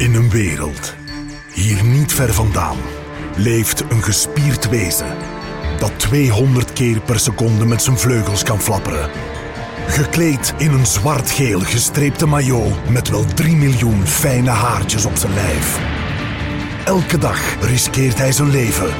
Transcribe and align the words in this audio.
In 0.00 0.14
een 0.14 0.30
wereld, 0.30 0.94
hier 1.52 1.84
niet 1.84 2.12
ver 2.12 2.34
vandaan, 2.34 2.76
leeft 3.36 3.84
een 3.88 4.02
gespierd 4.02 4.68
wezen 4.68 5.16
dat 5.78 5.92
200 5.96 6.72
keer 6.72 7.00
per 7.00 7.18
seconde 7.18 7.64
met 7.64 7.82
zijn 7.82 7.98
vleugels 7.98 8.42
kan 8.42 8.60
flapperen. 8.60 9.10
Gekleed 9.86 10.54
in 10.56 10.72
een 10.72 10.86
zwart-geel 10.86 11.60
gestreepte 11.60 12.26
maillot 12.26 12.90
met 12.90 13.08
wel 13.08 13.24
3 13.24 13.56
miljoen 13.56 14.06
fijne 14.06 14.50
haartjes 14.50 15.04
op 15.04 15.16
zijn 15.16 15.34
lijf. 15.34 15.78
Elke 16.84 17.18
dag 17.18 17.40
riskeert 17.60 18.18
hij 18.18 18.32
zijn 18.32 18.50
leven. 18.50 18.90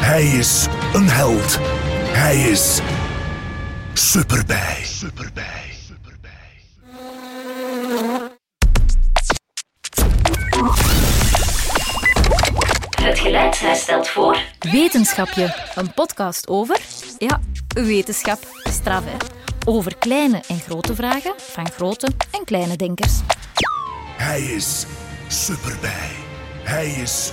Hij 0.00 0.24
is 0.24 0.66
een 0.92 1.08
held. 1.08 1.58
Hij 2.12 2.36
is 2.36 2.80
Superbij. 3.92 4.78
Superbij. 4.84 5.59
Het 13.30 13.56
geluid 13.56 13.78
stelt 13.78 14.08
voor. 14.08 14.42
Wetenschapje, 14.58 15.54
een 15.74 15.94
podcast 15.94 16.48
over, 16.48 16.80
ja, 17.18 17.40
wetenschap, 17.74 18.38
straf 18.62 19.04
hè. 19.04 19.16
Over 19.66 19.96
kleine 19.96 20.42
en 20.48 20.58
grote 20.58 20.94
vragen 20.94 21.34
van 21.36 21.70
grote 21.70 22.08
en 22.30 22.44
kleine 22.44 22.76
denkers. 22.76 23.20
Hij 24.16 24.42
is 24.42 24.86
Superbij. 25.28 26.10
Hij 26.62 26.88
is 26.88 27.32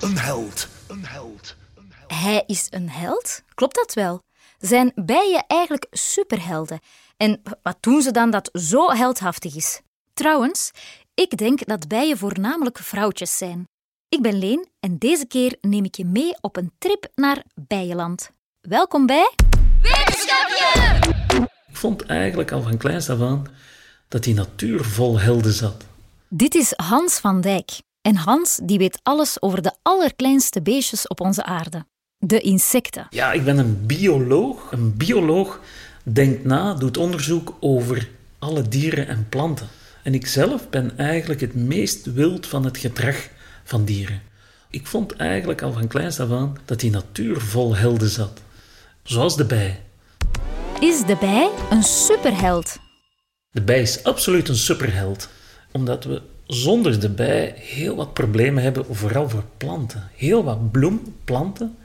een 0.00 0.18
held. 0.18 0.68
Een 0.88 1.06
held. 1.06 1.56
Een 1.74 1.92
held. 1.94 2.22
Hij 2.22 2.42
is 2.46 2.66
een 2.70 2.90
held? 2.90 3.42
Klopt 3.54 3.74
dat 3.74 3.94
wel? 3.94 4.22
Zijn 4.58 4.92
bijen 4.94 5.44
eigenlijk 5.46 5.86
superhelden? 5.90 6.80
En 7.16 7.42
wat 7.62 7.76
doen 7.80 8.02
ze 8.02 8.10
dan 8.10 8.30
dat 8.30 8.48
zo 8.52 8.90
heldhaftig 8.90 9.56
is? 9.56 9.80
Trouwens, 10.14 10.70
ik 11.14 11.36
denk 11.36 11.66
dat 11.66 11.88
bijen 11.88 12.18
voornamelijk 12.18 12.78
vrouwtjes 12.78 13.36
zijn. 13.36 13.66
Ik 14.08 14.22
ben 14.22 14.38
Leen 14.38 14.68
en 14.80 14.98
deze 14.98 15.26
keer 15.26 15.56
neem 15.60 15.84
ik 15.84 15.94
je 15.94 16.04
mee 16.04 16.36
op 16.40 16.56
een 16.56 16.72
trip 16.78 17.08
naar 17.14 17.42
Bijenland. 17.54 18.30
Welkom 18.60 19.06
bij... 19.06 19.30
Ik 21.68 21.82
vond 21.82 22.02
eigenlijk 22.02 22.52
al 22.52 22.62
van 22.62 22.76
kleins 22.76 23.10
af 23.10 23.20
aan 23.20 23.46
dat 24.08 24.24
die 24.24 24.34
natuur 24.34 24.84
vol 24.84 25.20
helden 25.20 25.52
zat. 25.52 25.84
Dit 26.28 26.54
is 26.54 26.72
Hans 26.76 27.18
van 27.18 27.40
Dijk. 27.40 27.70
En 28.00 28.16
Hans 28.16 28.60
die 28.62 28.78
weet 28.78 29.00
alles 29.02 29.42
over 29.42 29.62
de 29.62 29.72
allerkleinste 29.82 30.62
beestjes 30.62 31.08
op 31.08 31.20
onze 31.20 31.44
aarde. 31.44 31.84
De 32.18 32.40
insecten. 32.40 33.06
Ja, 33.10 33.32
ik 33.32 33.44
ben 33.44 33.58
een 33.58 33.86
bioloog. 33.86 34.72
Een 34.72 34.96
bioloog 34.96 35.60
denkt 36.02 36.44
na, 36.44 36.74
doet 36.74 36.96
onderzoek 36.96 37.54
over 37.60 38.08
alle 38.38 38.68
dieren 38.68 39.08
en 39.08 39.26
planten. 39.28 39.68
En 40.02 40.14
ik 40.14 40.26
zelf 40.26 40.68
ben 40.68 40.98
eigenlijk 40.98 41.40
het 41.40 41.54
meest 41.54 42.12
wild 42.12 42.46
van 42.46 42.64
het 42.64 42.78
gedrag 42.78 43.28
van 43.66 43.84
dieren. 43.84 44.22
Ik 44.70 44.86
vond 44.86 45.16
eigenlijk 45.16 45.62
al 45.62 45.72
van 45.72 45.86
kleins 45.86 46.20
af 46.20 46.30
aan 46.30 46.56
dat 46.64 46.80
die 46.80 46.90
natuur 46.90 47.40
vol 47.40 47.76
helden 47.76 48.08
zat. 48.08 48.40
Zoals 49.02 49.36
de 49.36 49.44
bij. 49.44 49.82
Is 50.80 51.04
de 51.04 51.16
bij 51.20 51.50
een 51.70 51.82
superheld? 51.82 52.78
De 53.50 53.62
bij 53.62 53.80
is 53.80 54.04
absoluut 54.04 54.48
een 54.48 54.56
superheld, 54.56 55.28
omdat 55.72 56.04
we 56.04 56.22
zonder 56.46 57.00
de 57.00 57.08
bij 57.08 57.54
heel 57.56 57.96
wat 57.96 58.12
problemen 58.12 58.62
hebben, 58.62 58.86
vooral 58.90 59.28
voor 59.28 59.44
planten. 59.56 60.10
Heel 60.14 60.44
wat 60.44 60.70
bloemplanten 60.70 61.76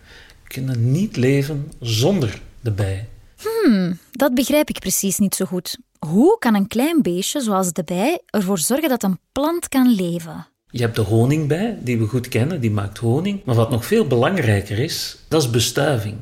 kunnen 0.48 0.92
niet 0.92 1.16
leven 1.16 1.72
zonder 1.80 2.42
de 2.60 2.72
bij. 2.72 3.10
Dat 4.12 4.34
begrijp 4.34 4.70
ik 4.70 4.80
precies 4.80 5.18
niet 5.18 5.36
zo 5.36 5.46
goed. 5.46 5.78
Hoe 6.00 6.40
kan 6.40 6.56
een 6.56 6.68
klein 6.68 7.02
beestje 7.02 7.42
zoals 7.42 7.72
de 7.74 7.84
bij 7.84 8.22
ervoor 8.26 8.60
zorgen 8.60 8.90
dat 8.90 9.04
een 9.04 9.20
plant 9.32 9.70
kan 9.70 9.88
leven? 9.88 10.51
Je 10.72 10.82
hebt 10.82 10.96
de 10.96 11.02
honingbij, 11.02 11.78
die 11.82 12.00
we 12.00 12.08
goed 12.08 12.28
kennen, 12.28 12.62
die 12.62 12.72
maakt 12.72 12.98
honing. 12.98 13.44
Maar 13.44 13.56
wat 13.56 13.70
nog 13.70 13.86
veel 13.86 14.08
belangrijker 14.08 14.80
is, 14.80 15.18
dat 15.28 15.42
is 15.42 15.50
bestuiving. 15.50 16.18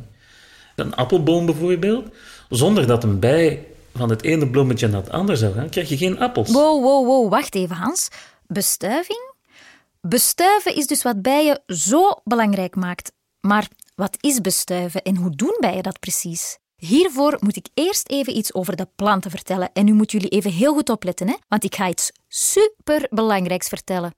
Een 0.75 0.95
appelboom 0.95 1.45
bijvoorbeeld, 1.45 2.05
zonder 2.49 2.87
dat 2.87 3.03
een 3.03 3.19
bij 3.19 3.65
van 3.95 4.09
het 4.09 4.23
ene 4.23 4.49
bloemetje 4.49 4.87
naar 4.87 5.01
het 5.01 5.11
andere 5.11 5.37
zou 5.37 5.53
gaan, 5.53 5.69
krijg 5.69 5.89
je 5.89 5.97
geen 5.97 6.19
appels. 6.19 6.51
Wow, 6.51 6.83
wow, 6.83 7.05
wow, 7.05 7.29
wacht 7.29 7.55
even 7.55 7.75
Hans. 7.75 8.09
Bestuiving? 8.47 9.33
Bestuiven 10.01 10.75
is 10.75 10.87
dus 10.87 11.03
wat 11.03 11.21
bijen 11.21 11.61
zo 11.67 12.21
belangrijk 12.23 12.75
maakt. 12.75 13.11
Maar 13.41 13.67
wat 13.95 14.17
is 14.19 14.41
bestuiven 14.41 15.01
en 15.01 15.15
hoe 15.15 15.35
doen 15.35 15.57
bijen 15.59 15.83
dat 15.83 15.99
precies? 15.99 16.57
Hiervoor 16.75 17.37
moet 17.39 17.55
ik 17.55 17.67
eerst 17.73 18.09
even 18.09 18.37
iets 18.37 18.53
over 18.53 18.75
de 18.75 18.87
planten 18.95 19.31
vertellen. 19.31 19.69
En 19.73 19.85
nu 19.85 19.93
moeten 19.93 20.19
jullie 20.19 20.35
even 20.35 20.51
heel 20.51 20.73
goed 20.73 20.89
opletten, 20.89 21.27
hè? 21.27 21.35
want 21.47 21.63
ik 21.63 21.75
ga 21.75 21.89
iets 21.89 22.11
superbelangrijks 22.27 23.67
vertellen. 23.67 24.13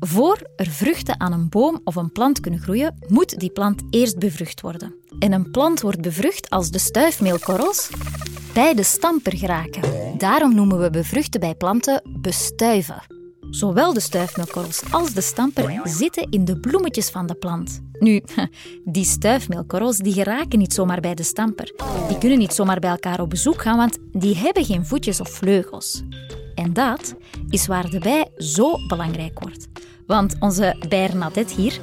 Voor 0.00 0.50
er 0.56 0.66
vruchten 0.66 1.20
aan 1.20 1.32
een 1.32 1.48
boom 1.48 1.80
of 1.84 1.96
een 1.96 2.12
plant 2.12 2.40
kunnen 2.40 2.60
groeien, 2.60 2.98
moet 3.08 3.38
die 3.38 3.50
plant 3.50 3.82
eerst 3.90 4.18
bevrucht 4.18 4.60
worden. 4.60 4.94
En 5.18 5.32
een 5.32 5.50
plant 5.50 5.80
wordt 5.80 6.00
bevrucht 6.00 6.50
als 6.50 6.70
de 6.70 6.78
stuifmeelkorrels 6.78 7.90
bij 8.54 8.74
de 8.74 8.82
stamper 8.82 9.36
geraken. 9.36 9.82
Daarom 10.18 10.54
noemen 10.54 10.80
we 10.80 10.90
bevruchten 10.90 11.40
bij 11.40 11.54
planten 11.54 12.02
bestuiven. 12.20 13.02
Zowel 13.50 13.92
de 13.92 14.00
stuifmeelkorrels 14.00 14.82
als 14.90 15.14
de 15.14 15.20
stamper 15.20 15.80
zitten 15.84 16.30
in 16.30 16.44
de 16.44 16.60
bloemetjes 16.60 17.10
van 17.10 17.26
de 17.26 17.34
plant. 17.34 17.82
Nu, 17.98 18.22
die 18.84 19.04
stuifmeelkorrels 19.04 19.98
die 19.98 20.12
geraken 20.12 20.58
niet 20.58 20.72
zomaar 20.72 21.00
bij 21.00 21.14
de 21.14 21.22
stamper. 21.22 21.72
Die 22.08 22.18
kunnen 22.18 22.38
niet 22.38 22.54
zomaar 22.54 22.78
bij 22.78 22.90
elkaar 22.90 23.20
op 23.20 23.30
bezoek 23.30 23.62
gaan, 23.62 23.76
want 23.76 23.98
die 24.12 24.36
hebben 24.36 24.64
geen 24.64 24.86
voetjes 24.86 25.20
of 25.20 25.28
vleugels. 25.28 26.02
En 26.54 26.72
dat 26.72 27.14
is 27.50 27.66
waar 27.66 27.90
de 27.90 27.98
bij 27.98 28.26
zo 28.36 28.86
belangrijk 28.88 29.40
wordt. 29.40 29.68
Want 30.06 30.36
onze 30.40 30.76
Bernadette 30.88 31.54
hier, 31.54 31.80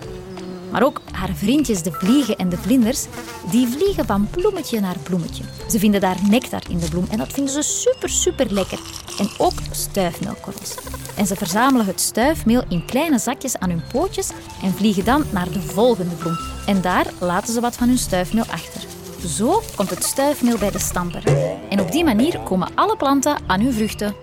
maar 0.72 0.84
ook 0.84 1.02
haar 1.12 1.36
vriendjes 1.36 1.84
de 1.84 1.92
vliegen 1.92 2.38
en 2.38 2.50
de 2.50 2.58
vlinders, 2.58 3.06
die 3.52 3.68
vliegen 3.68 4.06
van 4.06 4.28
bloemetje 4.30 4.80
naar 4.80 4.96
bloemetje. 5.04 5.44
Ze 5.70 5.80
vinden 5.80 6.02
daar 6.02 6.18
nectar 6.30 6.62
in 6.70 6.78
de 6.78 6.90
bloem 6.90 7.06
en 7.10 7.18
dat 7.18 7.34
vinden 7.34 7.54
ze 7.54 7.62
super, 7.62 8.10
super 8.10 8.54
lekker. 8.54 8.80
En 9.20 9.30
ook 9.38 9.54
stuifmeelkorrels. 9.72 10.76
En 11.18 11.28
ze 11.28 11.36
verzamelen 11.36 11.86
het 11.86 12.00
stuifmeel 12.00 12.64
in 12.70 12.86
kleine 12.86 13.20
zakjes 13.20 13.58
aan 13.58 13.70
hun 13.70 13.84
pootjes 13.92 14.30
en 14.64 14.72
vliegen 14.72 15.06
dan 15.06 15.24
naar 15.32 15.52
de 15.52 15.62
volgende 15.62 16.16
bloem. 16.16 16.38
En 16.66 16.82
daar 16.82 17.06
laten 17.20 17.54
ze 17.54 17.62
wat 17.62 17.76
van 17.76 17.88
hun 17.88 17.98
stuifmeel 17.98 18.46
achter. 18.46 18.82
Zo 19.28 19.62
komt 19.76 19.90
het 19.90 20.04
stuifmeel 20.04 20.58
bij 20.58 20.72
de 20.72 20.80
stamper. 20.80 21.24
En 21.70 21.80
op 21.80 21.92
die 21.92 22.04
manier 22.04 22.40
komen 22.40 22.76
alle 22.76 22.98
planten 22.98 23.38
aan 23.48 23.62
hun 23.62 23.74
vruchten. 23.74 24.16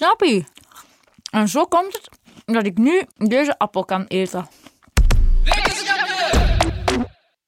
Snap 0.00 0.24
je? 0.24 0.44
En 1.30 1.48
zo 1.48 1.64
komt 1.64 1.92
het 1.92 2.08
dat 2.44 2.66
ik 2.66 2.78
nu 2.78 3.02
deze 3.16 3.58
appel 3.58 3.84
kan 3.84 4.04
eten. 4.04 4.48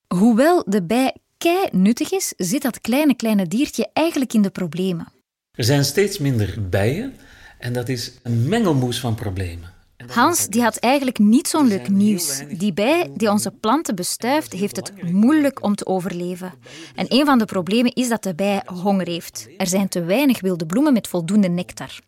Hoewel 0.08 0.64
de 0.66 0.82
bij 0.82 1.16
kei 1.38 1.68
nuttig 1.70 2.10
is, 2.10 2.34
zit 2.36 2.62
dat 2.62 2.80
kleine 2.80 3.14
kleine 3.14 3.46
diertje 3.46 3.90
eigenlijk 3.92 4.32
in 4.32 4.42
de 4.42 4.50
problemen. 4.50 5.08
Er 5.52 5.64
zijn 5.64 5.84
steeds 5.84 6.18
minder 6.18 6.68
bijen 6.68 7.16
en 7.58 7.72
dat 7.72 7.88
is 7.88 8.12
een 8.22 8.48
mengelmoes 8.48 9.00
van 9.00 9.14
problemen. 9.14 9.70
Hans 10.06 10.46
die 10.46 10.62
had 10.62 10.76
eigenlijk 10.76 11.18
niet 11.18 11.48
zo'n 11.48 11.66
leuk 11.66 11.88
nieuws. 11.88 12.42
Die 12.58 12.72
bij 12.72 13.10
die 13.16 13.30
onze 13.30 13.50
planten 13.50 13.94
bestuift, 13.94 14.52
heeft 14.52 14.76
het 14.76 15.12
moeilijk 15.12 15.62
om 15.62 15.74
te 15.74 15.86
overleven. 15.86 16.52
En 16.94 17.06
een 17.08 17.26
van 17.26 17.38
de 17.38 17.44
problemen 17.44 17.94
is 17.94 18.08
dat 18.08 18.22
de 18.22 18.34
bij 18.34 18.62
honger 18.64 19.06
heeft. 19.06 19.48
Er 19.56 19.66
zijn 19.66 19.88
te 19.88 20.04
weinig 20.04 20.40
wilde 20.40 20.66
bloemen 20.66 20.92
met 20.92 21.08
voldoende 21.08 21.48
nectar. 21.48 21.98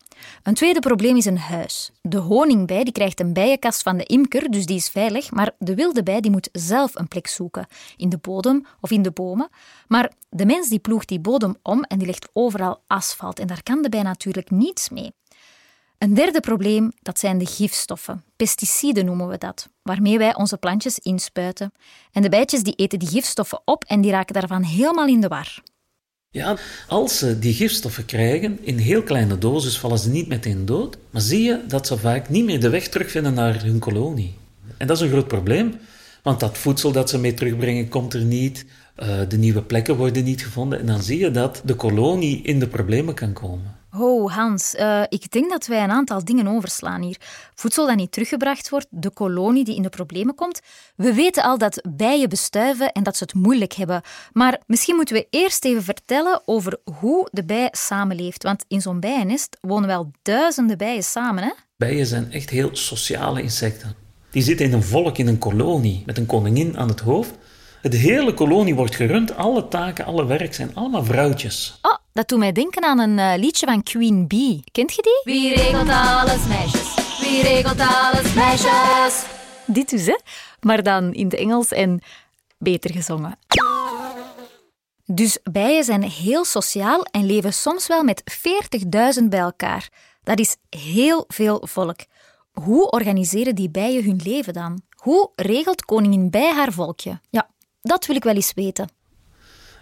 Een 0.42 0.54
tweede 0.54 0.80
probleem 0.80 1.16
is 1.16 1.24
een 1.24 1.38
huis. 1.38 1.90
De 2.02 2.18
honingbij 2.18 2.84
die 2.84 2.92
krijgt 2.92 3.20
een 3.20 3.32
bijenkast 3.32 3.82
van 3.82 3.96
de 3.96 4.04
imker, 4.04 4.50
dus 4.50 4.66
die 4.66 4.76
is 4.76 4.88
veilig, 4.88 5.30
maar 5.30 5.50
de 5.58 5.74
wilde 5.74 6.02
bij 6.02 6.20
die 6.20 6.30
moet 6.30 6.48
zelf 6.52 6.94
een 6.94 7.08
plek 7.08 7.26
zoeken, 7.26 7.66
in 7.96 8.08
de 8.08 8.18
bodem 8.18 8.66
of 8.80 8.90
in 8.90 9.02
de 9.02 9.10
bomen. 9.10 9.48
Maar 9.88 10.12
de 10.30 10.46
mens 10.46 10.68
die 10.68 10.78
ploegt 10.78 11.08
die 11.08 11.20
bodem 11.20 11.56
om 11.62 11.82
en 11.82 11.98
die 11.98 12.06
legt 12.06 12.28
overal 12.32 12.82
asfalt 12.86 13.38
en 13.38 13.46
daar 13.46 13.62
kan 13.62 13.82
de 13.82 13.88
bij 13.88 14.02
natuurlijk 14.02 14.50
niets 14.50 14.88
mee. 14.88 15.12
Een 15.98 16.14
derde 16.14 16.40
probleem, 16.40 16.92
dat 17.02 17.18
zijn 17.18 17.38
de 17.38 17.46
gifstoffen. 17.46 18.24
Pesticiden 18.36 19.04
noemen 19.04 19.28
we 19.28 19.38
dat, 19.38 19.68
waarmee 19.82 20.18
wij 20.18 20.34
onze 20.34 20.56
plantjes 20.56 20.98
inspuiten. 20.98 21.72
En 22.12 22.22
de 22.22 22.28
bijtjes 22.28 22.62
die 22.62 22.74
eten 22.74 22.98
die 22.98 23.08
gifstoffen 23.08 23.60
op 23.64 23.84
en 23.84 24.00
die 24.00 24.10
raken 24.10 24.34
daarvan 24.34 24.62
helemaal 24.62 25.06
in 25.06 25.20
de 25.20 25.28
war. 25.28 25.62
Ja, 26.34 26.56
als 26.88 27.18
ze 27.18 27.38
die 27.38 27.54
gifstoffen 27.54 28.04
krijgen, 28.04 28.58
in 28.62 28.78
heel 28.78 29.02
kleine 29.02 29.38
doses 29.38 29.78
vallen 29.78 29.98
ze 29.98 30.10
niet 30.10 30.28
meteen 30.28 30.66
dood, 30.66 30.96
maar 31.10 31.22
zie 31.22 31.42
je 31.42 31.60
dat 31.68 31.86
ze 31.86 31.98
vaak 31.98 32.28
niet 32.28 32.44
meer 32.44 32.60
de 32.60 32.68
weg 32.68 32.88
terugvinden 32.88 33.34
naar 33.34 33.62
hun 33.62 33.78
kolonie. 33.78 34.34
En 34.76 34.86
dat 34.86 34.96
is 34.96 35.02
een 35.02 35.08
groot 35.10 35.28
probleem, 35.28 35.74
want 36.22 36.40
dat 36.40 36.58
voedsel 36.58 36.92
dat 36.92 37.10
ze 37.10 37.18
mee 37.18 37.34
terugbrengen 37.34 37.88
komt 37.88 38.14
er 38.14 38.24
niet, 38.24 38.64
eh, 38.94 39.08
de 39.28 39.38
nieuwe 39.38 39.62
plekken 39.62 39.96
worden 39.96 40.24
niet 40.24 40.44
gevonden 40.44 40.78
en 40.78 40.86
dan 40.86 41.02
zie 41.02 41.18
je 41.18 41.30
dat 41.30 41.62
de 41.64 41.74
kolonie 41.74 42.42
in 42.42 42.58
de 42.58 42.68
problemen 42.68 43.14
kan 43.14 43.32
komen. 43.32 43.76
Oh, 43.98 44.32
Hans, 44.32 44.74
uh, 44.74 45.02
ik 45.08 45.30
denk 45.30 45.50
dat 45.50 45.66
wij 45.66 45.82
een 45.82 45.90
aantal 45.90 46.24
dingen 46.24 46.48
overslaan 46.48 47.02
hier. 47.02 47.16
Voedsel 47.54 47.86
dat 47.86 47.96
niet 47.96 48.12
teruggebracht 48.12 48.68
wordt, 48.68 48.86
de 48.90 49.10
kolonie 49.10 49.64
die 49.64 49.76
in 49.76 49.82
de 49.82 49.88
problemen 49.88 50.34
komt. 50.34 50.60
We 50.96 51.14
weten 51.14 51.42
al 51.42 51.58
dat 51.58 51.86
bijen 51.88 52.28
bestuiven 52.28 52.92
en 52.92 53.02
dat 53.02 53.16
ze 53.16 53.24
het 53.24 53.34
moeilijk 53.34 53.72
hebben. 53.72 54.02
Maar 54.32 54.60
misschien 54.66 54.96
moeten 54.96 55.14
we 55.16 55.26
eerst 55.30 55.64
even 55.64 55.82
vertellen 55.82 56.42
over 56.44 56.78
hoe 56.98 57.28
de 57.32 57.44
bij 57.44 57.68
samenleeft. 57.70 58.42
Want 58.42 58.64
in 58.68 58.80
zo'n 58.80 59.00
bijennest 59.00 59.56
wonen 59.60 59.88
wel 59.88 60.10
duizenden 60.22 60.78
bijen 60.78 61.04
samen, 61.04 61.42
hè? 61.42 61.50
Bijen 61.76 62.06
zijn 62.06 62.32
echt 62.32 62.50
heel 62.50 62.70
sociale 62.72 63.42
insecten. 63.42 63.94
Die 64.30 64.42
zitten 64.42 64.66
in 64.66 64.72
een 64.72 64.82
volk, 64.82 65.18
in 65.18 65.26
een 65.26 65.38
kolonie, 65.38 66.02
met 66.06 66.18
een 66.18 66.26
koningin 66.26 66.78
aan 66.78 66.88
het 66.88 67.00
hoofd. 67.00 67.34
Het 67.82 67.94
hele 67.94 68.34
kolonie 68.34 68.74
wordt 68.74 68.94
gerund, 68.94 69.36
alle 69.36 69.68
taken, 69.68 70.04
alle 70.04 70.26
werk 70.26 70.54
zijn 70.54 70.74
allemaal 70.74 71.04
vrouwtjes. 71.04 71.78
Oh, 71.82 71.96
dat 72.14 72.28
doet 72.28 72.38
mij 72.38 72.52
denken 72.52 72.84
aan 72.84 72.98
een 72.98 73.18
uh, 73.18 73.32
liedje 73.36 73.66
van 73.66 73.82
Queen 73.82 74.26
Bee. 74.26 74.64
Kent 74.72 74.94
je 74.94 75.02
die? 75.02 75.34
Wie 75.34 75.54
regelt 75.54 75.88
alles, 75.88 76.46
meisjes? 76.46 77.18
Wie 77.20 77.42
regelt 77.42 77.80
alles, 77.80 78.34
meisjes? 78.34 79.24
Dit 79.66 79.90
dus, 79.90 80.06
hè? 80.06 80.18
Maar 80.60 80.82
dan 80.82 81.12
in 81.12 81.24
het 81.24 81.34
Engels 81.34 81.68
en 81.68 82.00
beter 82.58 82.92
gezongen. 82.92 83.38
Dus 85.04 85.38
bijen 85.42 85.84
zijn 85.84 86.02
heel 86.02 86.44
sociaal 86.44 87.02
en 87.02 87.26
leven 87.26 87.52
soms 87.52 87.86
wel 87.86 88.02
met 88.02 88.22
40.000 89.20 89.24
bij 89.28 89.40
elkaar. 89.40 89.88
Dat 90.22 90.38
is 90.38 90.56
heel 90.68 91.24
veel 91.28 91.62
volk. 91.66 91.98
Hoe 92.52 92.90
organiseren 92.90 93.54
die 93.54 93.70
bijen 93.70 94.04
hun 94.04 94.20
leven 94.24 94.52
dan? 94.52 94.80
Hoe 94.96 95.30
regelt 95.34 95.84
koningin 95.84 96.30
bij 96.30 96.52
haar 96.52 96.72
volkje? 96.72 97.20
Ja, 97.30 97.48
dat 97.82 98.06
wil 98.06 98.16
ik 98.16 98.24
wel 98.24 98.34
eens 98.34 98.52
weten. 98.54 98.88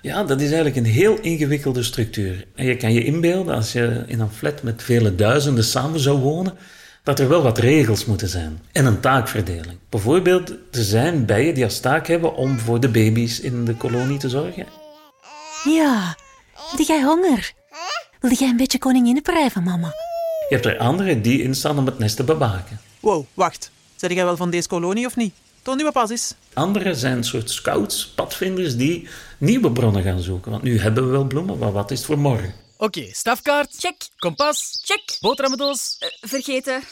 Ja, 0.02 0.25
dat 0.25 0.40
is 0.40 0.46
eigenlijk 0.46 0.76
een 0.76 0.93
heel 0.93 1.19
ingewikkelde 1.20 1.82
structuur. 1.82 2.46
En 2.54 2.66
je 2.66 2.76
kan 2.76 2.93
je 2.93 3.04
inbeelden, 3.04 3.54
als 3.54 3.72
je 3.72 4.04
in 4.06 4.20
een 4.20 4.31
flat 4.31 4.62
met 4.62 4.82
vele 4.82 5.14
duizenden 5.14 5.64
samen 5.64 6.00
zou 6.00 6.19
wonen, 6.19 6.54
dat 7.02 7.19
er 7.19 7.28
wel 7.28 7.43
wat 7.43 7.58
regels 7.58 8.04
moeten 8.04 8.28
zijn. 8.28 8.60
En 8.72 8.87
een 8.87 9.00
taakverdeling. 9.00 9.78
Bijvoorbeeld, 9.88 10.50
er 10.50 10.82
zijn 10.82 11.25
bijen 11.25 11.54
die 11.54 11.64
als 11.64 11.81
taak 11.81 12.06
hebben 12.06 12.37
om 12.37 12.58
voor 12.58 12.81
de 12.81 12.88
baby's 12.88 13.40
in 13.40 13.64
de 13.64 13.75
kolonie 13.75 14.19
te 14.19 14.28
zorgen. 14.28 14.66
Ja, 15.64 16.16
heb 16.54 16.87
jij 16.87 17.02
honger? 17.02 17.52
Wil 18.20 18.32
jij 18.32 18.49
een 18.49 18.56
beetje 18.56 18.78
koninginnenprei 18.78 19.50
van 19.50 19.62
mama? 19.62 19.87
Je 20.49 20.54
hebt 20.54 20.66
er 20.66 20.78
anderen 20.78 21.22
die 21.22 21.43
instaan 21.43 21.78
om 21.78 21.87
het 21.87 21.99
nest 21.99 22.16
te 22.16 22.25
bewaken. 22.25 22.81
Wow, 23.00 23.25
wacht. 23.34 23.70
Zeg 23.96 24.12
jij 24.12 24.25
wel 24.25 24.37
van 24.37 24.50
deze 24.50 24.69
kolonie 24.69 25.06
of 25.06 25.16
niet? 25.16 25.34
Toon 25.62 25.76
nu 25.76 25.91
pas 25.91 26.11
eens. 26.11 26.35
Anderen 26.53 26.97
zijn 26.97 27.17
een 27.17 27.25
soort 27.25 27.50
scouts, 27.50 28.09
padvinders 28.09 28.76
die 28.76 29.09
nieuwe 29.38 29.73
bronnen 29.73 30.03
gaan 30.03 30.20
zoeken. 30.20 30.50
Want 30.50 30.62
nu 30.62 30.79
hebben 30.79 31.05
we 31.05 31.11
wel 31.11 31.25
bloemen, 31.25 31.59
maar 31.59 31.73
wat 31.73 31.91
is 31.91 31.99
het 31.99 32.06
voor 32.06 32.19
morgen? 32.19 32.55
Oké, 32.76 33.09
stafkaart. 33.12 33.75
Check. 33.79 34.09
Kompas. 34.17 34.79
Check. 34.85 35.17
Boterhammendoos. 35.20 35.97
Uh, 36.00 36.09
vergeten. 36.20 36.82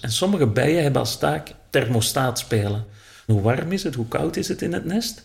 En 0.00 0.12
sommige 0.12 0.46
bijen 0.46 0.82
hebben 0.82 1.00
als 1.00 1.18
taak 1.18 1.54
thermostaat 1.70 2.38
spelen. 2.38 2.86
Hoe 3.26 3.40
warm 3.40 3.72
is 3.72 3.82
het, 3.82 3.94
hoe 3.94 4.08
koud 4.08 4.36
is 4.36 4.48
het 4.48 4.62
in 4.62 4.72
het 4.72 4.84
nest? 4.84 5.24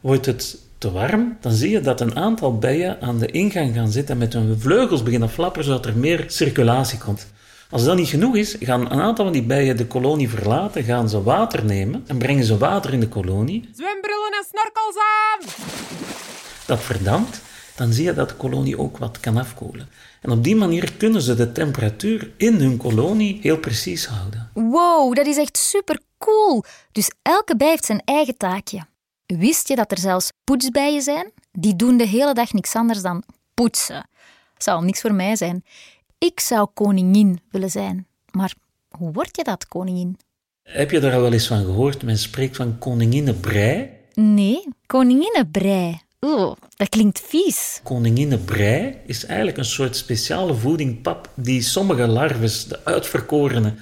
Wordt 0.00 0.26
het 0.26 0.58
te 0.78 0.90
warm, 0.90 1.36
dan 1.40 1.52
zie 1.52 1.70
je 1.70 1.80
dat 1.80 2.00
een 2.00 2.16
aantal 2.16 2.58
bijen 2.58 3.00
aan 3.00 3.18
de 3.18 3.26
ingang 3.26 3.74
gaan 3.74 3.90
zitten 3.90 4.14
en 4.14 4.20
met 4.20 4.32
hun 4.32 4.60
vleugels 4.60 5.02
beginnen 5.02 5.30
flapperen, 5.30 5.66
zodat 5.66 5.86
er 5.86 5.96
meer 5.96 6.24
circulatie 6.26 6.98
komt. 6.98 7.26
Als 7.70 7.84
dat 7.84 7.96
niet 7.96 8.08
genoeg 8.08 8.36
is, 8.36 8.56
gaan 8.60 8.80
een 8.80 9.00
aantal 9.00 9.24
van 9.24 9.32
die 9.32 9.42
bijen 9.42 9.76
de 9.76 9.86
kolonie 9.86 10.28
verlaten, 10.28 10.82
gaan 10.84 11.08
ze 11.08 11.22
water 11.22 11.64
nemen 11.64 12.04
en 12.06 12.18
brengen 12.18 12.44
ze 12.44 12.58
water 12.58 12.92
in 12.92 13.00
de 13.00 13.08
kolonie. 13.08 13.68
Zwembrillen 13.74 14.32
en 14.38 14.46
snorkels 14.48 14.96
aan! 14.96 15.66
Dat 16.66 16.80
verdampt, 16.80 17.40
dan 17.76 17.92
zie 17.92 18.04
je 18.04 18.14
dat 18.14 18.28
de 18.28 18.34
kolonie 18.34 18.78
ook 18.78 18.98
wat 18.98 19.20
kan 19.20 19.36
afkoelen. 19.36 19.88
En 20.20 20.30
op 20.30 20.44
die 20.44 20.56
manier 20.56 20.92
kunnen 20.92 21.22
ze 21.22 21.34
de 21.34 21.52
temperatuur 21.52 22.30
in 22.36 22.54
hun 22.54 22.76
kolonie 22.76 23.38
heel 23.42 23.58
precies 23.58 24.06
houden. 24.06 24.50
Wow, 24.54 25.14
dat 25.14 25.26
is 25.26 25.36
echt 25.36 25.56
super 25.56 26.00
cool. 26.18 26.64
Dus 26.92 27.10
elke 27.22 27.56
bij 27.56 27.68
heeft 27.68 27.84
zijn 27.84 28.02
eigen 28.04 28.36
taakje. 28.36 28.86
Wist 29.26 29.68
je 29.68 29.76
dat 29.76 29.90
er 29.90 29.98
zelfs 29.98 30.32
poetsbijen 30.44 31.02
zijn? 31.02 31.32
Die 31.52 31.76
doen 31.76 31.96
de 31.96 32.06
hele 32.06 32.34
dag 32.34 32.52
niks 32.52 32.74
anders 32.74 33.02
dan 33.02 33.22
poetsen. 33.54 34.08
Zou 34.58 34.84
niks 34.84 35.00
voor 35.00 35.14
mij 35.14 35.36
zijn. 35.36 35.64
Ik 36.18 36.40
zou 36.40 36.68
koningin 36.74 37.40
willen 37.50 37.70
zijn. 37.70 38.06
Maar 38.30 38.54
hoe 38.88 39.12
word 39.12 39.36
je 39.36 39.44
dat, 39.44 39.68
koningin? 39.68 40.18
Heb 40.62 40.90
je 40.90 41.00
daar 41.00 41.14
al 41.14 41.20
wel 41.20 41.32
eens 41.32 41.46
van 41.46 41.64
gehoord? 41.64 42.02
Men 42.02 42.18
spreekt 42.18 42.56
van 42.56 42.78
koninginnenbrei. 42.78 43.90
Nee, 44.14 44.68
koninginnenbrei. 44.86 46.00
Oeh, 46.20 46.52
dat 46.76 46.88
klinkt 46.88 47.20
vies. 47.20 47.80
Koninginnenbrei 47.82 48.96
is 49.06 49.24
eigenlijk 49.24 49.58
een 49.58 49.64
soort 49.64 49.96
speciale 49.96 50.54
voedingpap 50.54 51.30
die 51.34 51.62
sommige 51.62 52.06
larves, 52.06 52.64
de 52.64 52.84
uitverkorene, 52.84 53.74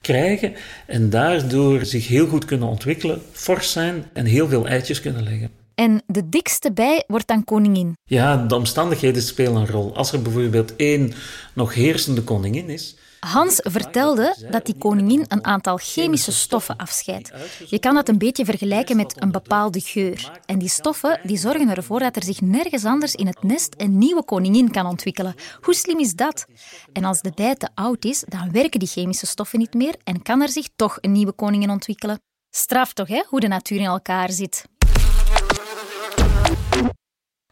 krijgen 0.00 0.54
en 0.86 1.10
daardoor 1.10 1.84
zich 1.84 2.08
heel 2.08 2.26
goed 2.26 2.44
kunnen 2.44 2.68
ontwikkelen, 2.68 3.22
fors 3.32 3.72
zijn 3.72 4.04
en 4.12 4.24
heel 4.24 4.48
veel 4.48 4.66
eitjes 4.66 5.00
kunnen 5.00 5.22
leggen. 5.22 5.59
En 5.80 6.02
de 6.06 6.28
dikste 6.28 6.72
bij 6.72 7.04
wordt 7.06 7.26
dan 7.26 7.44
koningin. 7.44 7.96
Ja, 8.04 8.36
de 8.36 8.54
omstandigheden 8.54 9.22
spelen 9.22 9.56
een 9.56 9.66
rol. 9.66 9.96
Als 9.96 10.12
er 10.12 10.22
bijvoorbeeld 10.22 10.76
één 10.76 11.12
nog 11.54 11.74
heersende 11.74 12.22
koningin 12.22 12.68
is. 12.68 12.96
Hans 13.20 13.60
vertelde 13.62 14.36
dat 14.50 14.66
die 14.66 14.74
koningin 14.78 15.24
een 15.28 15.44
aantal 15.44 15.76
chemische 15.76 16.32
stoffen 16.32 16.76
afscheidt. 16.76 17.32
Je 17.66 17.78
kan 17.78 17.94
dat 17.94 18.08
een 18.08 18.18
beetje 18.18 18.44
vergelijken 18.44 18.96
met 18.96 19.22
een 19.22 19.30
bepaalde 19.30 19.80
geur. 19.80 20.40
En 20.46 20.58
die 20.58 20.68
stoffen 20.68 21.20
die 21.22 21.36
zorgen 21.36 21.76
ervoor 21.76 21.98
dat 21.98 22.16
er 22.16 22.24
zich 22.24 22.40
nergens 22.40 22.84
anders 22.84 23.14
in 23.14 23.26
het 23.26 23.42
nest 23.42 23.74
een 23.76 23.98
nieuwe 23.98 24.24
koningin 24.24 24.70
kan 24.70 24.86
ontwikkelen. 24.86 25.34
Hoe 25.60 25.74
slim 25.74 25.98
is 25.98 26.14
dat? 26.14 26.46
En 26.92 27.04
als 27.04 27.20
de 27.20 27.32
bij 27.34 27.54
te 27.54 27.68
oud 27.74 28.04
is, 28.04 28.24
dan 28.28 28.52
werken 28.52 28.78
die 28.78 28.88
chemische 28.88 29.26
stoffen 29.26 29.58
niet 29.58 29.74
meer 29.74 29.94
en 30.04 30.22
kan 30.22 30.42
er 30.42 30.48
zich 30.48 30.68
toch 30.76 30.98
een 31.00 31.12
nieuwe 31.12 31.32
koningin 31.32 31.70
ontwikkelen. 31.70 32.20
Straf 32.50 32.92
toch, 32.92 33.08
hè, 33.08 33.22
hoe 33.26 33.40
de 33.40 33.48
natuur 33.48 33.78
in 33.78 33.84
elkaar 33.84 34.30
zit. 34.30 34.64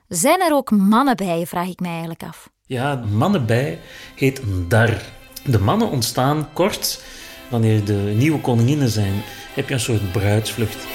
Zijn 0.09 0.41
er 0.41 0.53
ook 0.53 0.71
mannenbijen, 0.71 1.47
vraag 1.47 1.69
ik 1.69 1.81
mij 1.81 1.91
eigenlijk 1.91 2.23
af. 2.23 2.51
Ja, 2.67 2.95
mannenbij 2.95 3.79
heet 4.15 4.43
een 4.43 4.69
dar. 4.69 5.03
De 5.45 5.59
mannen 5.59 5.91
ontstaan 5.91 6.49
kort 6.53 7.03
wanneer 7.51 7.85
de 7.85 8.15
nieuwe 8.17 8.41
koninginnen 8.41 8.89
zijn. 8.89 9.13
Heb 9.55 9.69
je 9.69 9.75
een 9.75 9.81
soort 9.81 10.13
bruidsvlucht. 10.13 10.87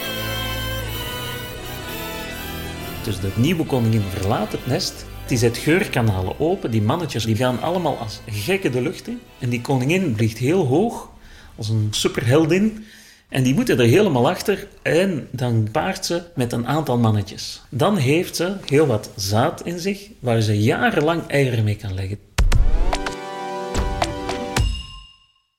Dus 3.04 3.20
de 3.20 3.32
nieuwe 3.36 3.66
koningin 3.66 4.02
verlaat 4.02 4.52
het 4.52 4.68
nest. 4.68 5.06
Die 5.28 5.38
zet 5.38 5.58
geurkanalen 5.58 6.40
open. 6.40 6.72
Die 6.72 6.82
mannetjes 6.82 7.26
die 7.26 7.36
gaan 7.36 7.62
allemaal 7.62 7.98
als 7.98 8.22
gekken 8.26 8.72
de 8.72 8.82
lucht 8.82 9.08
in. 9.08 9.20
En 9.40 9.50
die 9.50 9.62
koningin 9.62 10.14
vliegt 10.16 10.38
heel 10.38 10.66
hoog, 10.66 11.10
als 11.56 11.70
een 11.70 11.88
superheldin. 11.92 12.86
En 13.34 13.44
die 13.44 13.54
moeten 13.54 13.80
er 13.80 13.86
helemaal 13.86 14.30
achter 14.30 14.68
en 14.82 15.28
dan 15.32 15.68
paart 15.72 16.06
ze 16.06 16.24
met 16.36 16.52
een 16.52 16.68
aantal 16.68 16.98
mannetjes. 16.98 17.62
Dan 17.70 17.98
heeft 17.98 18.36
ze 18.36 18.56
heel 18.66 18.86
wat 18.86 19.10
zaad 19.16 19.66
in 19.66 19.80
zich 19.80 20.10
waar 20.20 20.42
ze 20.42 20.62
jarenlang 20.62 21.28
eieren 21.28 21.64
mee 21.64 21.76
kan 21.76 21.94
leggen. 21.94 22.20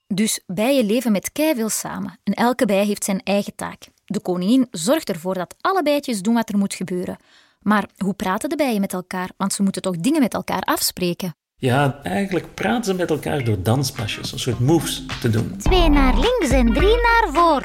Dus 0.07 0.39
bijen 0.47 0.85
leven 0.85 1.11
met 1.11 1.31
keiveel 1.31 1.69
samen 1.69 2.19
en 2.23 2.33
elke 2.33 2.65
bij 2.65 2.85
heeft 2.85 3.03
zijn 3.03 3.21
eigen 3.23 3.55
taak. 3.55 3.87
De 4.05 4.19
koningin 4.19 4.67
zorgt 4.71 5.09
ervoor 5.09 5.33
dat 5.33 5.55
alle 5.61 5.83
bijtjes 5.83 6.21
doen 6.21 6.33
wat 6.33 6.49
er 6.49 6.57
moet 6.57 6.73
gebeuren. 6.73 7.17
Maar 7.59 7.89
hoe 7.97 8.13
praten 8.13 8.49
de 8.49 8.55
bijen 8.55 8.81
met 8.81 8.93
elkaar? 8.93 9.29
Want 9.37 9.53
ze 9.53 9.63
moeten 9.63 9.81
toch 9.81 9.97
dingen 9.97 10.21
met 10.21 10.33
elkaar 10.33 10.61
afspreken? 10.61 11.35
Ja, 11.57 11.99
eigenlijk 12.03 12.53
praten 12.53 12.83
ze 12.83 12.93
met 12.93 13.09
elkaar 13.09 13.43
door 13.43 13.61
danspasjes, 13.63 14.31
een 14.31 14.39
soort 14.39 14.59
moves 14.59 15.05
te 15.21 15.29
doen. 15.29 15.55
Twee 15.57 15.89
naar 15.89 16.13
links 16.13 16.49
en 16.49 16.73
drie 16.73 16.95
naar 16.95 17.27
voor. 17.31 17.61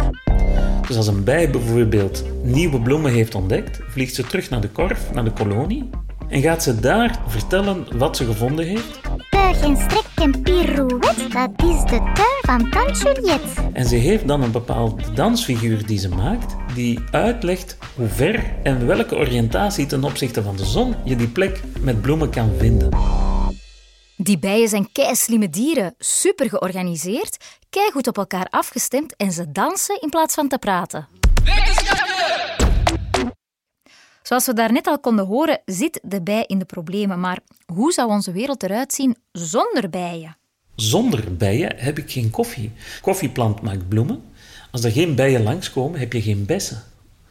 Dus 0.87 0.97
als 0.97 1.07
een 1.07 1.25
bij 1.25 1.51
bijvoorbeeld 1.51 2.25
nieuwe 2.43 2.81
bloemen 2.81 3.13
heeft 3.13 3.35
ontdekt, 3.35 3.81
vliegt 3.89 4.15
ze 4.15 4.23
terug 4.23 4.51
naar 4.51 4.61
de 4.61 4.69
korf, 4.69 5.13
naar 5.13 5.25
de 5.25 5.33
kolonie, 5.33 5.91
en 6.29 6.43
gaat 6.43 6.63
ze 6.63 6.81
daar 6.81 7.21
vertellen 7.27 7.99
wat 7.99 8.17
ze 8.17 8.25
gevonden 8.25 8.67
heeft. 8.67 9.01
Tuig 9.31 9.61
en 9.61 9.77
strek 9.77 10.07
en 10.15 10.43
pirouette, 10.43 11.29
dat 11.29 11.51
is 11.57 11.81
de 11.81 12.11
tuin 12.15 12.41
van 12.41 12.71
Tante 12.71 13.03
Juliette. 13.03 13.63
En 13.73 13.87
ze 13.87 13.97
heeft 13.97 14.29
dan 14.29 14.43
een 14.43 14.53
bepaalde 14.53 15.03
dansfiguur 15.15 15.87
die 15.87 15.99
ze 15.99 16.09
maakt, 16.09 16.57
die 16.75 16.99
uitlegt 17.11 17.77
hoe 17.97 18.09
ver 18.09 18.45
en 18.63 18.87
welke 18.87 19.17
oriëntatie 19.17 19.87
ten 19.87 20.05
opzichte 20.05 20.43
van 20.43 20.57
de 20.57 20.65
zon 20.65 20.95
je 21.05 21.17
die 21.17 21.29
plek 21.29 21.63
met 21.81 22.01
bloemen 22.01 22.31
kan 22.31 22.51
vinden. 22.59 22.89
Die 24.23 24.39
bijen 24.39 24.69
zijn 24.69 24.93
keislimme 24.93 25.50
dieren, 25.50 25.95
super 25.99 26.49
georganiseerd, 26.49 27.37
goed 27.93 28.07
op 28.07 28.17
elkaar 28.17 28.47
afgestemd 28.50 29.17
en 29.17 29.33
ze 29.33 29.53
dansen 29.53 30.00
in 30.00 30.11
plaats 30.11 30.35
van 30.35 30.49
te 30.49 30.59
praten. 30.59 31.09
Zoals 34.23 34.47
we 34.47 34.53
daarnet 34.53 34.87
al 34.87 34.99
konden 34.99 35.27
horen, 35.27 35.61
zit 35.65 36.00
de 36.03 36.23
bij 36.23 36.45
in 36.47 36.59
de 36.59 36.65
problemen. 36.65 37.21
Maar 37.21 37.41
hoe 37.67 37.93
zou 37.93 38.11
onze 38.11 38.33
wereld 38.33 38.62
eruit 38.62 38.93
zien 38.93 39.17
zonder 39.33 39.91
bijen? 39.91 40.37
Zonder 40.75 41.37
bijen 41.37 41.77
heb 41.77 41.99
ik 41.99 42.11
geen 42.11 42.31
koffie. 42.31 42.73
Koffieplant 43.00 43.62
maakt 43.62 43.89
bloemen. 43.89 44.23
Als 44.71 44.85
er 44.85 44.93
geen 44.93 45.15
bijen 45.15 45.43
langskomen, 45.43 46.00
heb 46.00 46.12
je 46.12 46.23
geen 46.23 46.47
bessen. 46.47 46.83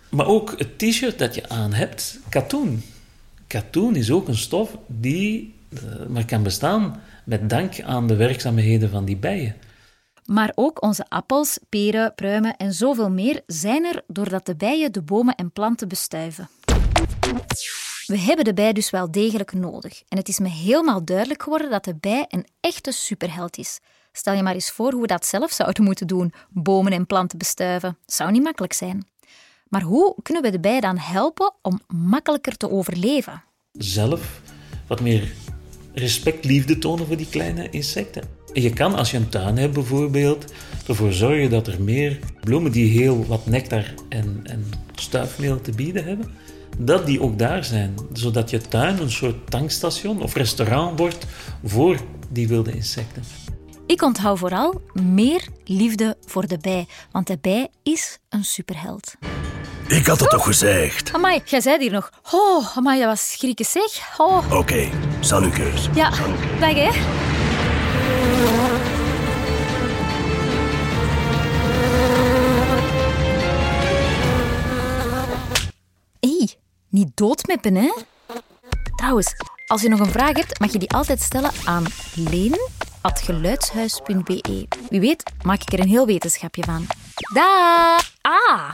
Maar 0.09 0.27
ook 0.27 0.53
het 0.57 0.77
t-shirt 0.77 1.19
dat 1.19 1.35
je 1.35 1.49
aan 1.49 1.73
hebt, 1.73 2.19
katoen. 2.29 2.83
Katoen 3.47 3.95
is 3.95 4.11
ook 4.11 4.27
een 4.27 4.37
stof 4.37 4.77
die 4.87 5.57
maar 6.07 6.25
kan 6.25 6.43
bestaan 6.43 7.01
met 7.25 7.49
dank 7.49 7.81
aan 7.81 8.07
de 8.07 8.15
werkzaamheden 8.15 8.89
van 8.89 9.05
die 9.05 9.17
bijen. 9.17 9.55
Maar 10.25 10.51
ook 10.55 10.81
onze 10.81 11.05
appels, 11.09 11.59
peren, 11.69 12.13
pruimen 12.15 12.57
en 12.57 12.73
zoveel 12.73 13.09
meer 13.09 13.41
zijn 13.47 13.85
er 13.85 14.03
doordat 14.07 14.45
de 14.45 14.55
bijen 14.55 14.91
de 14.91 15.01
bomen 15.01 15.35
en 15.35 15.51
planten 15.51 15.87
bestuiven. 15.87 16.49
We 18.05 18.19
hebben 18.19 18.45
de 18.45 18.53
bij 18.53 18.73
dus 18.73 18.89
wel 18.89 19.11
degelijk 19.11 19.53
nodig. 19.53 20.03
En 20.07 20.17
het 20.17 20.27
is 20.27 20.39
me 20.39 20.47
helemaal 20.47 21.05
duidelijk 21.05 21.43
geworden 21.43 21.69
dat 21.69 21.83
de 21.83 21.95
bij 21.95 22.25
een 22.27 22.47
echte 22.59 22.91
superheld 22.91 23.57
is. 23.57 23.79
Stel 24.11 24.33
je 24.33 24.43
maar 24.43 24.53
eens 24.53 24.71
voor 24.71 24.91
hoe 24.91 25.01
we 25.01 25.07
dat 25.07 25.25
zelf 25.25 25.51
zouden 25.51 25.83
moeten 25.83 26.07
doen: 26.07 26.33
bomen 26.49 26.91
en 26.91 27.05
planten 27.05 27.37
bestuiven. 27.37 27.97
Zou 28.05 28.31
niet 28.31 28.43
makkelijk 28.43 28.73
zijn. 28.73 29.07
Maar 29.67 29.81
hoe 29.81 30.15
kunnen 30.21 30.43
we 30.43 30.51
de 30.51 30.59
bij 30.59 30.79
dan 30.79 30.97
helpen 30.97 31.53
om 31.61 31.81
makkelijker 31.87 32.57
te 32.57 32.69
overleven? 32.69 33.43
Zelf 33.71 34.41
wat 34.87 35.01
meer 35.01 35.33
respect, 35.99 36.45
liefde 36.45 36.77
tonen 36.77 37.07
voor 37.07 37.17
die 37.17 37.29
kleine 37.29 37.69
insecten. 37.69 38.23
En 38.53 38.61
je 38.61 38.69
kan, 38.69 38.95
als 38.95 39.11
je 39.11 39.17
een 39.17 39.29
tuin 39.29 39.57
hebt 39.57 39.73
bijvoorbeeld, 39.73 40.53
ervoor 40.87 41.13
zorgen 41.13 41.49
dat 41.49 41.67
er 41.67 41.81
meer 41.81 42.19
bloemen 42.41 42.71
die 42.71 42.99
heel 42.99 43.25
wat 43.25 43.45
nectar 43.45 43.83
en, 44.09 44.39
en 44.43 44.65
stuifmeel 44.95 45.61
te 45.61 45.71
bieden 45.71 46.05
hebben, 46.05 46.31
dat 46.77 47.05
die 47.05 47.21
ook 47.21 47.39
daar 47.39 47.63
zijn. 47.63 47.95
Zodat 48.13 48.49
je 48.49 48.61
tuin 48.61 49.01
een 49.01 49.11
soort 49.11 49.51
tankstation 49.51 50.21
of 50.21 50.33
restaurant 50.33 50.99
wordt 50.99 51.25
voor 51.63 51.97
die 52.29 52.47
wilde 52.47 52.71
insecten. 52.71 53.23
Ik 53.85 54.01
onthoud 54.01 54.39
vooral 54.39 54.81
meer 54.93 55.47
liefde 55.65 56.17
voor 56.25 56.47
de 56.47 56.57
bij, 56.57 56.87
want 57.11 57.27
de 57.27 57.37
bij 57.41 57.67
is 57.83 58.19
een 58.29 58.43
superheld. 58.43 59.15
Ik 59.87 60.05
had 60.05 60.19
het 60.19 60.29
toch 60.29 60.45
gezegd? 60.45 61.13
Amai, 61.13 61.41
jij 61.45 61.61
zei 61.61 61.77
hier 61.79 61.91
nog. 61.91 62.09
Oh, 62.31 62.77
amai, 62.77 62.99
dat 62.99 63.07
was 63.07 63.31
schrikken 63.31 63.65
zeg. 63.65 64.17
Oh. 64.17 64.37
Oké, 64.37 64.55
okay, 64.55 64.91
keus. 65.51 65.89
Ja, 65.93 66.09
dag 66.59 66.73
hè. 66.73 66.89
Hé, 76.19 76.45
niet 76.89 77.09
doodmeppen 77.13 77.75
hè. 77.75 77.93
Trouwens, 78.95 79.35
als 79.67 79.81
je 79.81 79.89
nog 79.89 79.99
een 79.99 80.11
vraag 80.11 80.35
hebt, 80.35 80.59
mag 80.59 80.71
je 80.71 80.79
die 80.79 80.91
altijd 80.91 81.21
stellen 81.21 81.51
aan 81.65 81.83
leen.geluidshuis.be. 82.15 84.67
Wie 84.89 84.99
weet 84.99 85.23
maak 85.43 85.61
ik 85.61 85.73
er 85.73 85.79
een 85.79 85.87
heel 85.87 86.05
wetenschapje 86.05 86.63
van. 86.63 86.85
Daag! 87.33 88.11
Ah, 88.21 88.73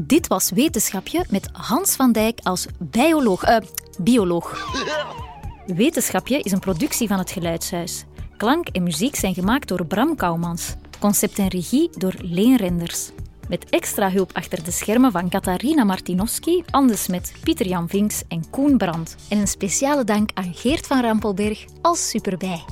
dit 0.00 0.26
was 0.26 0.50
Wetenschapje 0.50 1.24
met 1.30 1.48
Hans 1.52 1.96
van 1.96 2.12
Dijk 2.12 2.40
als 2.42 2.66
bioloog. 2.78 3.48
Uh, 3.48 3.56
bioloog. 3.98 4.74
Wetenschapje 5.66 6.40
is 6.40 6.52
een 6.52 6.58
productie 6.58 7.08
van 7.08 7.18
het 7.18 7.30
Geluidshuis. 7.30 8.04
Klank 8.36 8.68
en 8.68 8.82
muziek 8.82 9.16
zijn 9.16 9.34
gemaakt 9.34 9.68
door 9.68 9.86
Bram 9.86 10.16
Kouwmans. 10.16 10.74
Concept 10.98 11.38
en 11.38 11.48
regie 11.48 11.90
door 11.98 12.14
Leen 12.18 12.56
Renders. 12.56 13.10
Met 13.48 13.70
extra 13.70 14.10
hulp 14.10 14.30
achter 14.32 14.64
de 14.64 14.70
schermen 14.70 15.12
van 15.12 15.28
Katarina 15.28 15.84
Martinowski, 15.84 16.62
Anne 16.70 16.96
Smet, 16.96 17.32
Pieter-Jan 17.42 17.88
Vinks 17.88 18.22
en 18.28 18.50
Koen 18.50 18.76
Brandt. 18.76 19.16
En 19.28 19.38
een 19.38 19.48
speciale 19.48 20.04
dank 20.04 20.30
aan 20.34 20.54
Geert 20.54 20.86
van 20.86 21.02
Rampelberg 21.02 21.64
als 21.82 22.08
superbij. 22.08 22.64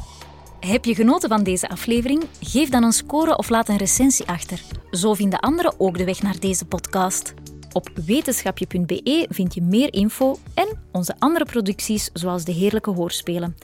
Heb 0.60 0.84
je 0.84 0.94
genoten 0.94 1.28
van 1.28 1.42
deze 1.42 1.68
aflevering? 1.68 2.24
Geef 2.40 2.68
dan 2.68 2.82
een 2.82 2.92
score 2.92 3.36
of 3.36 3.48
laat 3.48 3.68
een 3.68 3.76
recensie 3.76 4.26
achter. 4.26 4.60
Zo 4.90 5.14
vinden 5.14 5.40
anderen 5.40 5.74
ook 5.78 5.98
de 5.98 6.04
weg 6.04 6.22
naar 6.22 6.38
deze 6.40 6.64
podcast. 6.64 7.34
Op 7.72 7.90
wetenschapje.be 8.06 9.26
vind 9.28 9.54
je 9.54 9.62
meer 9.62 9.92
info 9.92 10.38
en 10.54 10.82
onze 10.92 11.14
andere 11.18 11.44
producties, 11.44 12.10
zoals 12.12 12.44
de 12.44 12.52
heerlijke 12.52 12.90
hoorspelen. 12.90 13.56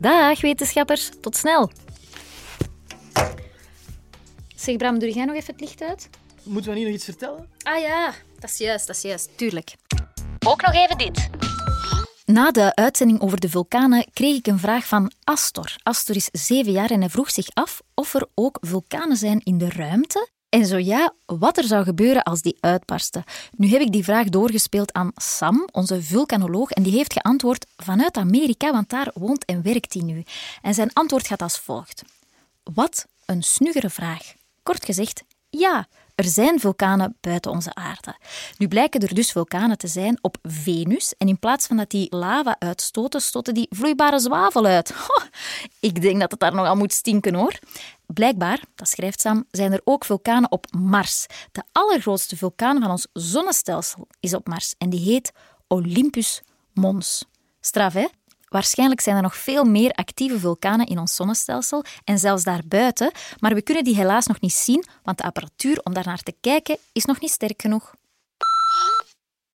Dag 0.00 0.40
wetenschappers, 0.40 1.10
tot 1.20 1.36
snel! 1.36 1.70
Zeg 4.56 4.76
Bram, 4.76 4.98
doe 4.98 5.12
jij 5.12 5.24
nog 5.24 5.34
even 5.34 5.52
het 5.52 5.60
licht 5.60 5.82
uit? 5.82 6.08
Moeten 6.42 6.70
we 6.70 6.76
niet 6.76 6.86
nog 6.86 6.94
iets 6.94 7.04
vertellen? 7.04 7.48
Ah 7.62 7.80
ja, 7.80 8.12
dat 8.38 8.50
is 8.50 8.58
juist, 8.58 8.86
dat 8.86 8.96
is 8.96 9.02
juist, 9.02 9.30
tuurlijk. 9.36 9.74
Ook 10.46 10.62
nog 10.62 10.74
even 10.74 10.98
dit. 10.98 11.28
Na 12.24 12.50
de 12.50 12.74
uitzending 12.74 13.20
over 13.20 13.40
de 13.40 13.48
vulkanen 13.48 14.06
kreeg 14.12 14.36
ik 14.36 14.46
een 14.46 14.58
vraag 14.58 14.86
van 14.86 15.12
Astor. 15.24 15.76
Astor 15.82 16.16
is 16.16 16.28
zeven 16.32 16.72
jaar 16.72 16.90
en 16.90 17.00
hij 17.00 17.10
vroeg 17.10 17.30
zich 17.30 17.46
af 17.52 17.82
of 17.94 18.14
er 18.14 18.26
ook 18.34 18.58
vulkanen 18.60 19.16
zijn 19.16 19.40
in 19.44 19.58
de 19.58 19.68
ruimte. 19.68 20.28
En 20.54 20.66
zo 20.66 20.78
ja, 20.78 21.12
wat 21.26 21.58
er 21.58 21.64
zou 21.64 21.84
gebeuren 21.84 22.22
als 22.22 22.42
die 22.42 22.56
uitbarsten. 22.60 23.24
Nu 23.56 23.68
heb 23.68 23.80
ik 23.80 23.92
die 23.92 24.04
vraag 24.04 24.28
doorgespeeld 24.28 24.92
aan 24.92 25.12
Sam, 25.16 25.68
onze 25.72 26.02
vulkanoloog, 26.02 26.70
en 26.70 26.82
die 26.82 26.92
heeft 26.92 27.12
geantwoord 27.12 27.66
vanuit 27.76 28.16
Amerika, 28.16 28.72
want 28.72 28.90
daar 28.90 29.10
woont 29.14 29.44
en 29.44 29.62
werkt 29.62 29.92
hij 29.92 30.02
nu. 30.02 30.24
En 30.62 30.74
zijn 30.74 30.92
antwoord 30.92 31.26
gaat 31.26 31.42
als 31.42 31.58
volgt. 31.58 32.02
Wat 32.74 33.06
een 33.26 33.42
snuggere 33.42 33.90
vraag. 33.90 34.32
Kort 34.62 34.84
gezegd, 34.84 35.22
ja, 35.50 35.86
er 36.14 36.24
zijn 36.24 36.60
vulkanen 36.60 37.16
buiten 37.20 37.50
onze 37.50 37.74
aarde. 37.74 38.16
Nu 38.58 38.68
blijken 38.68 39.00
er 39.00 39.14
dus 39.14 39.32
vulkanen 39.32 39.78
te 39.78 39.86
zijn 39.86 40.18
op 40.20 40.36
Venus. 40.42 41.14
En 41.18 41.28
in 41.28 41.38
plaats 41.38 41.66
van 41.66 41.76
dat 41.76 41.90
die 41.90 42.16
lava 42.16 42.56
uitstoten, 42.58 43.20
stoten 43.20 43.54
die 43.54 43.66
vloeibare 43.70 44.18
zwavel 44.18 44.64
uit. 44.64 44.94
ik 45.80 46.02
denk 46.02 46.20
dat 46.20 46.30
het 46.30 46.40
daar 46.40 46.54
nogal 46.54 46.76
moet 46.76 46.92
stinken 46.92 47.34
hoor. 47.34 47.58
Blijkbaar, 48.06 48.60
dat 48.74 48.88
schrijft 48.88 49.20
Sam, 49.20 49.44
zijn 49.50 49.72
er 49.72 49.80
ook 49.84 50.04
vulkanen 50.04 50.50
op 50.50 50.66
Mars. 50.72 51.26
De 51.52 51.62
allergrootste 51.72 52.36
vulkaan 52.36 52.80
van 52.80 52.90
ons 52.90 53.06
zonnestelsel 53.12 54.06
is 54.20 54.34
op 54.34 54.48
Mars 54.48 54.74
en 54.78 54.90
die 54.90 55.00
heet 55.00 55.32
Olympus 55.68 56.42
Mons. 56.72 57.24
Straf, 57.60 57.92
hè? 57.92 58.06
Waarschijnlijk 58.54 59.00
zijn 59.00 59.16
er 59.16 59.22
nog 59.22 59.36
veel 59.36 59.64
meer 59.64 59.92
actieve 59.92 60.38
vulkanen 60.38 60.86
in 60.86 60.98
ons 60.98 61.14
zonnestelsel 61.14 61.84
en 62.04 62.18
zelfs 62.18 62.44
daarbuiten, 62.44 63.12
maar 63.38 63.54
we 63.54 63.62
kunnen 63.62 63.84
die 63.84 63.96
helaas 63.96 64.26
nog 64.26 64.40
niet 64.40 64.52
zien, 64.52 64.84
want 65.02 65.18
de 65.18 65.24
apparatuur 65.24 65.80
om 65.82 65.94
daar 65.94 66.06
naar 66.06 66.22
te 66.22 66.34
kijken 66.40 66.76
is 66.92 67.04
nog 67.04 67.20
niet 67.20 67.30
sterk 67.30 67.62
genoeg. 67.62 67.94